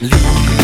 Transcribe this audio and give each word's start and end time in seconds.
Любовь. 0.00 0.57